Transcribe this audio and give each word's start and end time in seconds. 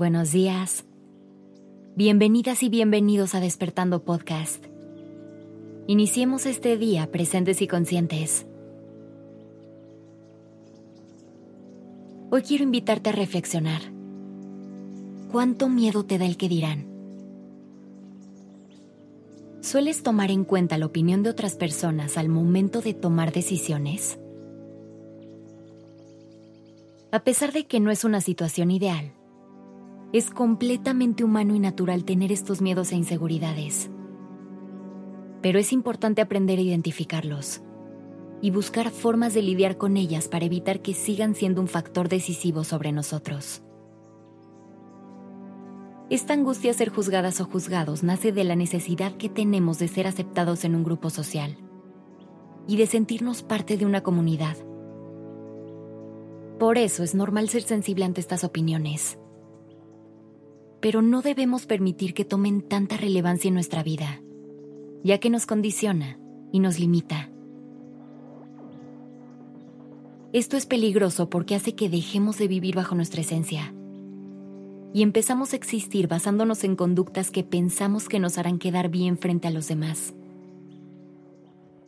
buenos 0.00 0.32
días. 0.32 0.86
Bienvenidas 1.94 2.62
y 2.62 2.70
bienvenidos 2.70 3.34
a 3.34 3.40
Despertando 3.40 4.02
Podcast. 4.02 4.64
Iniciemos 5.88 6.46
este 6.46 6.78
día 6.78 7.10
presentes 7.10 7.60
y 7.60 7.68
conscientes. 7.68 8.46
Hoy 12.30 12.40
quiero 12.40 12.64
invitarte 12.64 13.10
a 13.10 13.12
reflexionar. 13.12 13.82
¿Cuánto 15.30 15.68
miedo 15.68 16.02
te 16.06 16.16
da 16.16 16.24
el 16.24 16.38
que 16.38 16.48
dirán? 16.48 16.86
¿Sueles 19.60 20.02
tomar 20.02 20.30
en 20.30 20.44
cuenta 20.44 20.78
la 20.78 20.86
opinión 20.86 21.22
de 21.22 21.28
otras 21.28 21.56
personas 21.56 22.16
al 22.16 22.30
momento 22.30 22.80
de 22.80 22.94
tomar 22.94 23.34
decisiones? 23.34 24.18
A 27.12 27.22
pesar 27.22 27.52
de 27.52 27.66
que 27.66 27.80
no 27.80 27.90
es 27.90 28.04
una 28.04 28.22
situación 28.22 28.70
ideal, 28.70 29.12
es 30.12 30.30
completamente 30.30 31.24
humano 31.24 31.54
y 31.54 31.60
natural 31.60 32.04
tener 32.04 32.32
estos 32.32 32.60
miedos 32.60 32.92
e 32.92 32.96
inseguridades. 32.96 33.90
Pero 35.42 35.58
es 35.58 35.72
importante 35.72 36.20
aprender 36.20 36.58
a 36.58 36.62
identificarlos 36.62 37.62
y 38.42 38.50
buscar 38.50 38.90
formas 38.90 39.34
de 39.34 39.42
lidiar 39.42 39.76
con 39.76 39.96
ellas 39.96 40.28
para 40.28 40.44
evitar 40.44 40.80
que 40.80 40.94
sigan 40.94 41.34
siendo 41.34 41.60
un 41.60 41.68
factor 41.68 42.08
decisivo 42.08 42.64
sobre 42.64 42.92
nosotros. 42.92 43.62
Esta 46.08 46.34
angustia 46.34 46.72
a 46.72 46.74
ser 46.74 46.88
juzgadas 46.88 47.40
o 47.40 47.44
juzgados 47.44 48.02
nace 48.02 48.32
de 48.32 48.44
la 48.44 48.56
necesidad 48.56 49.12
que 49.16 49.28
tenemos 49.28 49.78
de 49.78 49.88
ser 49.88 50.08
aceptados 50.08 50.64
en 50.64 50.74
un 50.74 50.82
grupo 50.82 51.10
social 51.10 51.56
y 52.66 52.76
de 52.76 52.86
sentirnos 52.86 53.42
parte 53.42 53.76
de 53.76 53.86
una 53.86 54.02
comunidad 54.02 54.56
por 56.60 56.76
eso 56.76 57.02
es 57.02 57.14
normal 57.14 57.48
ser 57.48 57.62
sensible 57.62 58.04
ante 58.04 58.20
estas 58.20 58.44
opiniones. 58.44 59.18
Pero 60.80 61.02
no 61.02 61.22
debemos 61.22 61.66
permitir 61.66 62.14
que 62.14 62.24
tomen 62.24 62.62
tanta 62.62 62.96
relevancia 62.96 63.48
en 63.48 63.54
nuestra 63.54 63.82
vida, 63.82 64.22
ya 65.04 65.18
que 65.18 65.30
nos 65.30 65.46
condiciona 65.46 66.18
y 66.52 66.60
nos 66.60 66.78
limita. 66.78 67.30
Esto 70.32 70.56
es 70.56 70.66
peligroso 70.66 71.28
porque 71.28 71.54
hace 71.54 71.74
que 71.74 71.88
dejemos 71.88 72.38
de 72.38 72.48
vivir 72.48 72.76
bajo 72.76 72.94
nuestra 72.94 73.20
esencia 73.20 73.74
y 74.92 75.02
empezamos 75.02 75.52
a 75.52 75.56
existir 75.56 76.08
basándonos 76.08 76.64
en 76.64 76.76
conductas 76.76 77.30
que 77.30 77.44
pensamos 77.44 78.08
que 78.08 78.18
nos 78.18 78.38
harán 78.38 78.58
quedar 78.58 78.88
bien 78.88 79.18
frente 79.18 79.48
a 79.48 79.50
los 79.50 79.68
demás. 79.68 80.14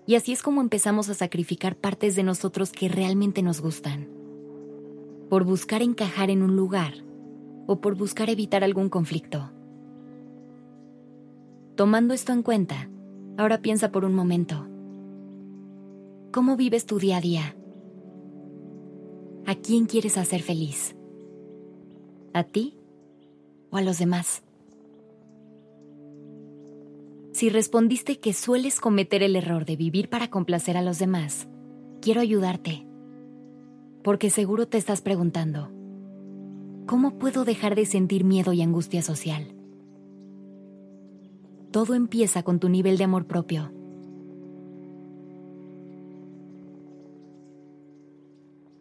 Y 0.06 0.16
así 0.16 0.32
es 0.32 0.42
como 0.42 0.60
empezamos 0.60 1.08
a 1.08 1.14
sacrificar 1.14 1.76
partes 1.76 2.16
de 2.16 2.22
nosotros 2.22 2.72
que 2.72 2.88
realmente 2.88 3.42
nos 3.42 3.60
gustan 3.60 4.08
por 5.28 5.44
buscar 5.44 5.80
encajar 5.80 6.28
en 6.28 6.42
un 6.42 6.56
lugar 6.56 6.92
o 7.72 7.80
por 7.80 7.94
buscar 7.94 8.28
evitar 8.28 8.62
algún 8.64 8.90
conflicto. 8.90 9.50
Tomando 11.74 12.12
esto 12.12 12.32
en 12.32 12.42
cuenta, 12.42 12.90
ahora 13.38 13.62
piensa 13.62 13.90
por 13.90 14.04
un 14.04 14.14
momento. 14.14 14.66
¿Cómo 16.32 16.56
vives 16.56 16.84
tu 16.84 16.98
día 16.98 17.16
a 17.16 17.20
día? 17.22 17.56
¿A 19.46 19.54
quién 19.54 19.86
quieres 19.86 20.18
hacer 20.18 20.42
feliz? 20.42 20.94
¿A 22.34 22.44
ti 22.44 22.76
o 23.70 23.78
a 23.78 23.82
los 23.82 23.98
demás? 23.98 24.42
Si 27.32 27.48
respondiste 27.48 28.20
que 28.20 28.34
sueles 28.34 28.80
cometer 28.80 29.22
el 29.22 29.34
error 29.34 29.64
de 29.64 29.76
vivir 29.76 30.10
para 30.10 30.28
complacer 30.28 30.76
a 30.76 30.82
los 30.82 30.98
demás, 30.98 31.48
quiero 32.02 32.20
ayudarte 32.20 32.86
porque 34.04 34.30
seguro 34.30 34.66
te 34.66 34.78
estás 34.78 35.00
preguntando, 35.00 35.70
¿cómo 36.86 37.18
puedo 37.18 37.44
dejar 37.44 37.74
de 37.74 37.86
sentir 37.86 38.24
miedo 38.24 38.52
y 38.52 38.62
angustia 38.62 39.02
social? 39.02 39.54
Todo 41.70 41.94
empieza 41.94 42.42
con 42.42 42.60
tu 42.60 42.68
nivel 42.68 42.98
de 42.98 43.04
amor 43.04 43.26
propio. 43.26 43.72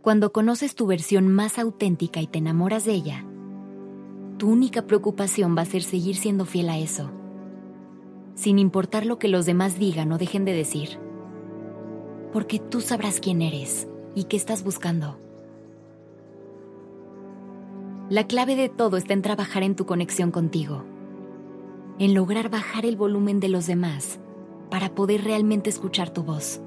Cuando 0.02 0.32
conoces 0.34 0.76
tu 0.76 0.88
versión 0.88 1.28
más 1.28 1.60
auténtica 1.60 2.22
y 2.22 2.28
te 2.28 2.40
enamoras 2.40 2.86
de 2.86 2.94
ella, 2.94 3.26
tu 4.40 4.50
única 4.50 4.88
preocupación 4.88 5.56
va 5.56 5.62
a 5.62 5.66
ser 5.66 5.84
seguir 5.84 6.16
siendo 6.16 6.46
fiel 6.46 6.70
a 6.70 6.80
eso, 6.80 7.12
sin 8.34 8.58
importar 8.58 9.06
lo 9.06 9.20
que 9.20 9.28
los 9.28 9.46
demás 9.46 9.78
digan 9.78 10.12
o 10.12 10.18
dejen 10.18 10.44
de 10.44 10.54
decir, 10.54 11.00
porque 12.34 12.58
tú 12.58 12.82
sabrás 12.82 13.20
quién 13.20 13.44
eres 13.44 13.88
y 14.16 14.24
qué 14.24 14.38
estás 14.38 14.64
buscando. 14.64 15.20
La 18.10 18.28
clave 18.28 18.56
de 18.56 18.70
todo 18.70 18.98
está 18.98 19.14
en 19.14 19.22
trabajar 19.22 19.64
en 19.64 19.76
tu 19.76 19.86
conexión 19.86 20.32
contigo, 20.32 20.84
en 21.98 22.14
lograr 22.14 22.50
bajar 22.50 22.86
el 22.86 22.98
volumen 22.98 23.40
de 23.40 23.50
los 23.50 23.68
demás 23.68 24.20
para 24.70 24.96
poder 24.96 25.24
realmente 25.24 25.70
escuchar 25.70 26.10
tu 26.10 26.24
voz. 26.24 26.62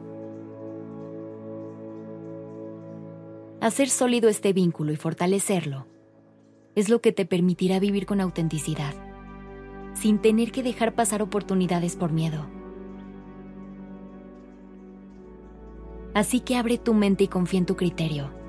Hacer 3.60 3.88
sólido 3.88 4.28
este 4.28 4.52
vínculo 4.52 4.92
y 4.92 4.96
fortalecerlo 4.96 5.86
es 6.74 6.88
lo 6.88 7.00
que 7.00 7.12
te 7.12 7.24
permitirá 7.24 7.78
vivir 7.78 8.04
con 8.04 8.20
autenticidad, 8.20 8.94
sin 9.94 10.18
tener 10.18 10.50
que 10.50 10.62
dejar 10.62 10.94
pasar 10.94 11.22
oportunidades 11.22 11.96
por 11.96 12.12
miedo. 12.12 12.46
Así 16.14 16.40
que 16.40 16.56
abre 16.56 16.78
tu 16.78 16.94
mente 16.94 17.24
y 17.24 17.28
confía 17.28 17.58
en 17.58 17.66
tu 17.66 17.76
criterio. 17.76 18.43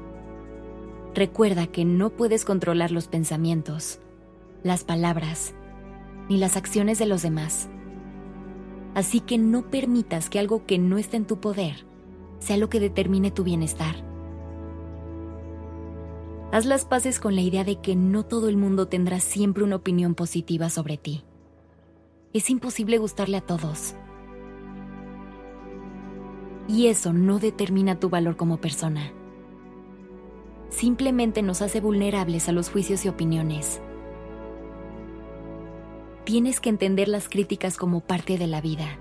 Recuerda 1.15 1.67
que 1.67 1.85
no 1.85 2.09
puedes 2.09 2.43
controlar 2.43 2.91
los 2.91 3.07
pensamientos, 3.07 3.99
las 4.63 4.83
palabras, 4.83 5.55
ni 6.27 6.37
las 6.37 6.57
acciones 6.57 6.99
de 6.99 7.05
los 7.05 7.21
demás. 7.21 7.69
Así 8.95 9.21
que 9.21 9.37
no 9.37 9.69
permitas 9.71 10.29
que 10.29 10.39
algo 10.39 10.65
que 10.65 10.77
no 10.77 10.97
está 10.97 11.15
en 11.15 11.25
tu 11.25 11.39
poder 11.39 11.85
sea 12.39 12.57
lo 12.57 12.67
que 12.69 12.81
determine 12.81 13.31
tu 13.31 13.45
bienestar. 13.45 13.95
Haz 16.51 16.65
las 16.65 16.83
paces 16.83 17.21
con 17.21 17.33
la 17.33 17.41
idea 17.41 17.63
de 17.63 17.77
que 17.77 17.95
no 17.95 18.23
todo 18.23 18.49
el 18.49 18.57
mundo 18.57 18.89
tendrá 18.89 19.21
siempre 19.21 19.63
una 19.63 19.77
opinión 19.77 20.15
positiva 20.15 20.69
sobre 20.69 20.97
ti. 20.97 21.23
Es 22.33 22.49
imposible 22.49 22.97
gustarle 22.97 23.37
a 23.37 23.41
todos 23.41 23.95
y 26.67 26.87
eso 26.87 27.13
no 27.13 27.39
determina 27.39 28.01
tu 28.01 28.09
valor 28.09 28.35
como 28.35 28.57
persona. 28.57 29.13
Simplemente 30.75 31.41
nos 31.41 31.61
hace 31.61 31.79
vulnerables 31.79 32.49
a 32.49 32.51
los 32.51 32.69
juicios 32.69 33.05
y 33.05 33.07
opiniones. 33.07 33.79
Tienes 36.25 36.59
que 36.59 36.67
entender 36.67 37.07
las 37.07 37.29
críticas 37.29 37.77
como 37.77 38.01
parte 38.01 38.37
de 38.37 38.47
la 38.47 38.59
vida. 38.59 38.99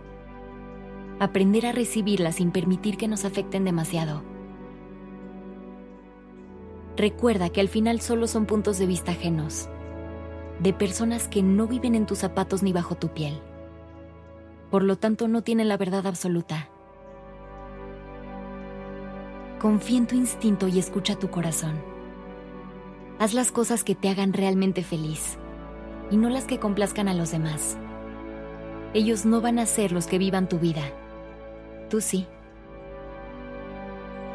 Aprender 1.19 1.67
a 1.67 1.73
recibirlas 1.73 2.37
sin 2.37 2.53
permitir 2.53 2.97
que 2.97 3.09
nos 3.09 3.25
afecten 3.25 3.65
demasiado. 3.65 4.23
Recuerda 6.97 7.49
que 7.49 7.61
al 7.61 7.69
final 7.69 8.01
solo 8.01 8.29
son 8.29 8.47
puntos 8.47 8.79
de 8.79 8.87
vista 8.87 9.11
ajenos, 9.11 9.69
de 10.61 10.73
personas 10.73 11.27
que 11.27 11.43
no 11.43 11.67
viven 11.67 11.97
en 11.97 12.07
tus 12.07 12.19
zapatos 12.19 12.63
ni 12.63 12.73
bajo 12.73 12.95
tu 12.95 13.09
piel. 13.09 13.41
Por 14.71 14.85
lo 14.85 14.95
tanto, 14.95 15.27
no 15.27 15.43
tienen 15.43 15.69
la 15.69 15.77
verdad 15.77 16.07
absoluta. 16.07 16.69
Confía 19.61 19.99
en 19.99 20.07
tu 20.07 20.17
instinto 20.17 20.69
y 20.69 20.79
escucha 20.79 21.17
tu 21.17 21.31
corazón. 21.31 21.81
Haz 23.19 23.33
las 23.33 23.53
cosas 23.53 23.85
que 23.85 23.95
te 23.95 24.09
hagan 24.09 24.33
realmente 24.33 24.83
feliz 24.83 25.39
y 26.11 26.17
no 26.17 26.29
las 26.29 26.45
que 26.45 26.59
complazcan 26.59 27.09
a 27.09 27.15
los 27.15 27.31
demás. 27.31 27.79
Ellos 28.93 29.25
no 29.25 29.41
van 29.41 29.59
a 29.59 29.67
ser 29.67 29.93
los 29.93 30.07
que 30.07 30.19
vivan 30.19 30.49
tu 30.49 30.59
vida. 30.59 30.83
Tú 31.89 32.01
sí. 32.01 32.27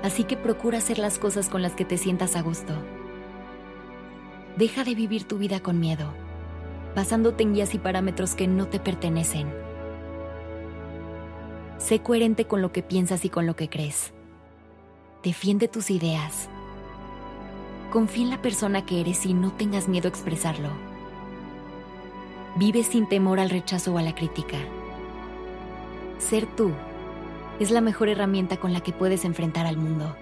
Así 0.03 0.23
que 0.23 0.37
procura 0.37 0.77
hacer 0.77 0.97
las 0.97 1.19
cosas 1.19 1.49
con 1.49 1.61
las 1.61 1.73
que 1.73 1.85
te 1.85 1.97
sientas 1.97 2.35
a 2.35 2.41
gusto. 2.41 2.73
Deja 4.57 4.83
de 4.83 4.95
vivir 4.95 5.25
tu 5.25 5.37
vida 5.37 5.59
con 5.59 5.79
miedo, 5.79 6.13
basándote 6.95 7.43
en 7.43 7.53
guías 7.53 7.73
y 7.75 7.79
parámetros 7.79 8.35
que 8.35 8.47
no 8.47 8.67
te 8.67 8.79
pertenecen. 8.79 9.53
Sé 11.77 11.99
coherente 11.99 12.45
con 12.45 12.61
lo 12.61 12.71
que 12.71 12.83
piensas 12.83 13.23
y 13.25 13.29
con 13.29 13.45
lo 13.45 13.55
que 13.55 13.69
crees. 13.69 14.13
Defiende 15.23 15.67
tus 15.67 15.91
ideas. 15.91 16.47
Confía 17.91 18.23
en 18.23 18.29
la 18.29 18.41
persona 18.41 18.85
que 18.85 19.01
eres 19.01 19.25
y 19.25 19.33
no 19.33 19.51
tengas 19.51 19.89
miedo 19.89 20.07
a 20.07 20.09
expresarlo. 20.09 20.69
Vive 22.55 22.83
sin 22.83 23.07
temor 23.09 23.41
al 23.41 23.49
rechazo 23.49 23.93
o 23.93 23.97
a 23.97 24.01
la 24.01 24.15
crítica. 24.15 24.57
Ser 26.19 26.45
tú 26.45 26.71
es 27.59 27.69
la 27.69 27.81
mejor 27.81 28.07
herramienta 28.07 28.57
con 28.57 28.71
la 28.71 28.79
que 28.79 28.93
puedes 28.93 29.25
enfrentar 29.25 29.65
al 29.65 29.75
mundo. 29.75 30.15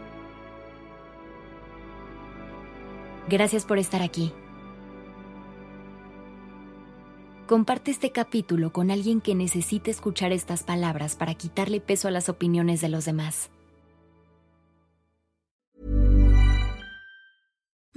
Gracias 3.30 3.66
por 3.66 3.78
estar 3.78 4.02
aquí. 4.02 4.34
Comparte 7.46 7.92
este 7.92 8.12
capítulo 8.12 8.74
con 8.74 8.90
alguien 8.90 9.22
que 9.22 9.36
necesite 9.36 9.92
escuchar 9.92 10.32
estas 10.32 10.64
palabras 10.64 11.16
para 11.16 11.36
quitarle 11.36 11.82
peso 11.82 12.08
a 12.08 12.12
las 12.12 12.30
opiniones 12.30 12.82
de 12.82 12.90
los 12.90 13.06
demás. 13.06 13.52